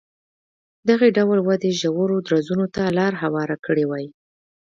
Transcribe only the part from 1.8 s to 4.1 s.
ژورو درزونو ته لار هواره کړې وای.